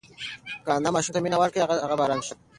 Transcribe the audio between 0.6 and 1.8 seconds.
که انا ماشوم ته مینه ورکړي